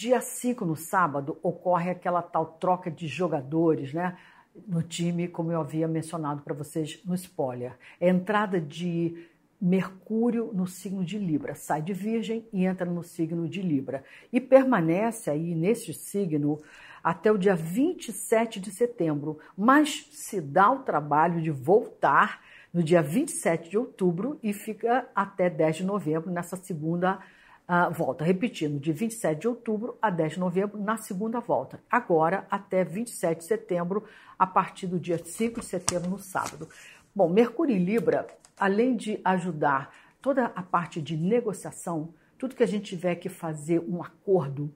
Dia 0.00 0.22
5, 0.22 0.64
no 0.64 0.76
sábado, 0.76 1.38
ocorre 1.42 1.90
aquela 1.90 2.22
tal 2.22 2.46
troca 2.58 2.90
de 2.90 3.06
jogadores, 3.06 3.92
né? 3.92 4.16
No 4.66 4.82
time, 4.82 5.28
como 5.28 5.52
eu 5.52 5.60
havia 5.60 5.86
mencionado 5.86 6.40
para 6.40 6.54
vocês 6.54 7.02
no 7.04 7.14
spoiler. 7.14 7.76
É 8.00 8.08
entrada 8.08 8.58
de 8.58 9.28
Mercúrio 9.60 10.52
no 10.54 10.66
signo 10.66 11.04
de 11.04 11.18
Libra. 11.18 11.54
Sai 11.54 11.82
de 11.82 11.92
Virgem 11.92 12.48
e 12.50 12.64
entra 12.64 12.86
no 12.86 13.02
signo 13.02 13.46
de 13.46 13.60
Libra. 13.60 14.02
E 14.32 14.40
permanece 14.40 15.28
aí 15.28 15.54
nesse 15.54 15.92
signo 15.92 16.58
até 17.04 17.30
o 17.30 17.36
dia 17.36 17.54
27 17.54 18.58
de 18.58 18.70
setembro, 18.70 19.38
mas 19.54 20.08
se 20.12 20.40
dá 20.40 20.70
o 20.70 20.78
trabalho 20.78 21.42
de 21.42 21.50
voltar 21.50 22.40
no 22.72 22.82
dia 22.82 23.02
27 23.02 23.68
de 23.68 23.76
outubro 23.76 24.38
e 24.42 24.54
fica 24.54 25.06
até 25.14 25.50
10 25.50 25.76
de 25.76 25.84
novembro 25.84 26.30
nessa 26.30 26.56
segunda 26.56 27.18
uh, 27.70 27.92
volta. 27.92 28.24
Repetindo, 28.24 28.80
de 28.80 28.92
27 28.92 29.42
de 29.42 29.48
outubro 29.48 29.96
a 30.02 30.10
10 30.10 30.32
de 30.32 30.40
novembro 30.40 30.82
na 30.82 30.96
segunda 30.96 31.38
volta. 31.38 31.80
Agora 31.88 32.44
até 32.50 32.82
27 32.82 33.38
de 33.38 33.44
setembro, 33.44 34.04
a 34.36 34.46
partir 34.46 34.88
do 34.88 34.98
dia 34.98 35.18
5 35.24 35.60
de 35.60 35.66
setembro, 35.66 36.10
no 36.10 36.18
sábado. 36.18 36.68
Bom, 37.14 37.28
Mercúrio 37.28 37.76
em 37.76 37.84
Libra, 37.84 38.26
além 38.58 38.96
de 38.96 39.20
ajudar 39.24 39.94
toda 40.20 40.46
a 40.46 40.62
parte 40.62 41.00
de 41.00 41.16
negociação, 41.16 42.12
tudo 42.36 42.56
que 42.56 42.62
a 42.62 42.66
gente 42.66 42.96
tiver 42.96 43.14
que 43.14 43.28
fazer 43.28 43.78
um 43.80 44.02
acordo, 44.02 44.74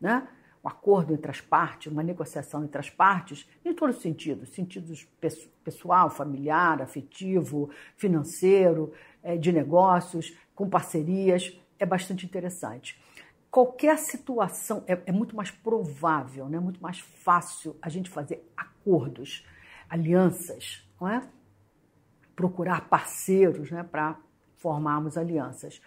né? 0.00 0.28
um 0.62 0.68
acordo 0.68 1.12
entre 1.12 1.30
as 1.30 1.42
partes, 1.42 1.92
uma 1.92 2.02
negociação 2.02 2.64
entre 2.64 2.78
as 2.78 2.88
partes, 2.88 3.46
em 3.62 3.74
todos 3.74 3.96
os 3.96 4.02
sentidos, 4.02 4.48
sentidos 4.48 5.06
pessoal, 5.62 6.08
familiar, 6.08 6.80
afetivo, 6.80 7.68
financeiro, 7.96 8.92
é, 9.22 9.36
de 9.36 9.52
negócios, 9.52 10.34
com 10.54 10.68
parcerias, 10.68 11.52
é 11.78 11.86
bastante 11.86 12.24
interessante. 12.24 13.00
Qualquer 13.50 13.98
situação 13.98 14.82
é, 14.86 15.00
é 15.06 15.12
muito 15.12 15.36
mais 15.36 15.50
provável, 15.50 16.48
né? 16.48 16.58
muito 16.58 16.82
mais 16.82 16.98
fácil 16.98 17.76
a 17.80 17.88
gente 17.88 18.10
fazer 18.10 18.44
acordos, 18.56 19.46
alianças, 19.88 20.84
não 21.00 21.08
é? 21.08 21.22
procurar 22.34 22.88
parceiros 22.88 23.70
né? 23.70 23.84
para 23.84 24.18
formarmos 24.56 25.16
alianças. 25.16 25.80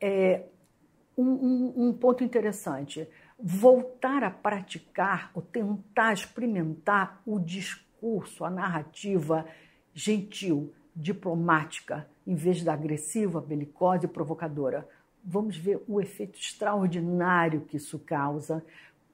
É, 0.00 0.44
um, 1.16 1.24
um, 1.24 1.88
um 1.88 1.92
ponto 1.92 2.22
interessante 2.22 3.08
voltar 3.38 4.22
a 4.24 4.30
praticar 4.30 5.30
ou 5.34 5.42
tentar 5.42 6.12
experimentar 6.12 7.20
o 7.24 7.38
discurso, 7.38 8.44
a 8.44 8.50
narrativa 8.50 9.46
gentil, 9.94 10.72
diplomática, 10.94 12.08
em 12.26 12.34
vez 12.34 12.62
da 12.62 12.72
agressiva, 12.72 13.40
belicosa 13.40 14.06
e 14.06 14.08
provocadora. 14.08 14.88
Vamos 15.24 15.56
ver 15.56 15.82
o 15.86 16.00
efeito 16.00 16.38
extraordinário 16.38 17.62
que 17.62 17.76
isso 17.76 17.98
causa 17.98 18.64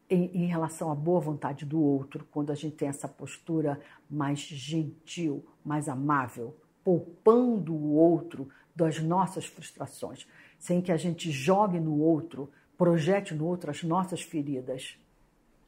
em, 0.08 0.30
em, 0.34 0.46
relação 0.46 0.90
à 0.92 0.94
boa 0.94 1.20
vontade 1.20 1.64
do 1.64 1.80
outro, 1.80 2.26
quando 2.30 2.52
a 2.52 2.54
gente 2.54 2.76
tem 2.76 2.88
essa 2.88 3.08
postura 3.08 3.80
mais 4.08 4.38
gentil, 4.40 5.44
mais 5.64 5.88
amável, 5.88 6.56
poupando 6.84 7.74
o 7.74 7.94
outro 7.94 8.48
das 8.76 9.00
nossas 9.00 9.46
frustrações, 9.46 10.26
sem 10.58 10.80
que 10.80 10.92
a 10.92 10.96
gente 10.96 11.30
jogue 11.30 11.80
no 11.80 11.98
outro 12.00 12.50
projete 12.76 13.34
no 13.34 13.46
outro 13.46 13.70
as 13.70 13.82
nossas 13.82 14.22
feridas. 14.22 14.98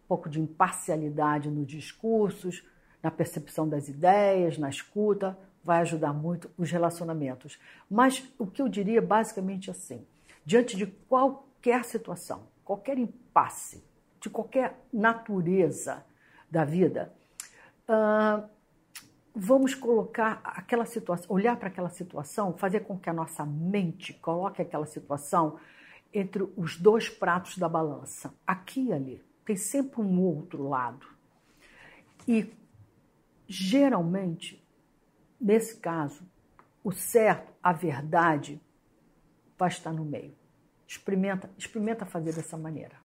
Um 0.05 0.09
pouco 0.09 0.29
de 0.29 0.41
imparcialidade 0.41 1.51
nos 1.51 1.67
discursos, 1.67 2.65
na 3.03 3.11
percepção 3.11 3.69
das 3.69 3.89
ideias, 3.89 4.59
na 4.59 4.69
escuta, 4.69 5.37
vai 5.63 5.81
ajudar 5.81 6.13
muito 6.13 6.51
os 6.57 6.71
relacionamentos. 6.71 7.59
Mas 7.91 8.23
o 8.39 8.47
que 8.47 8.63
eu 8.63 8.69
diria 8.69 9.03
basicamente 9.03 9.71
assim: 9.71 10.07
diante 10.47 10.77
de 10.77 10.87
qualquer 10.87 11.85
situação, 11.85 12.47
qualquer 12.65 12.97
impasse, 12.97 13.85
de 14.21 14.31
qualquer 14.31 14.81
natureza 14.93 16.07
da 16.49 16.65
vida, 16.65 17.13
uh, 17.89 18.49
vamos 19.35 19.75
colocar 19.75 20.41
aquela 20.45 20.87
situação, 20.87 21.27
olhar 21.29 21.57
para 21.57 21.69
aquela 21.69 21.91
situação, 21.91 22.57
fazer 22.57 22.81
com 22.81 22.97
que 22.97 23.11
a 23.11 23.13
nossa 23.13 23.45
mente 23.45 24.15
coloque 24.15 24.63
aquela 24.63 24.87
situação 24.87 25.59
entre 26.15 26.49
os 26.57 26.77
dois 26.77 27.09
pratos 27.09 27.59
da 27.59 27.69
balança, 27.69 28.33
aqui 28.47 28.87
e 28.87 28.93
ali. 28.93 29.25
Tem 29.45 29.57
sempre 29.57 30.01
um 30.01 30.21
outro 30.21 30.69
lado. 30.69 31.07
E 32.27 32.53
geralmente, 33.49 34.65
nesse 35.41 35.77
caso, 35.77 36.25
o 36.83 36.93
certo, 36.93 37.53
a 37.63 37.73
verdade, 37.73 38.61
vai 39.59 39.69
estar 39.69 39.93
no 39.93 40.05
meio. 40.05 40.35
Experimenta, 40.87 41.51
experimenta 41.59 42.07
fazer 42.07 42.33
dessa 42.35 42.57
maneira. 42.57 42.95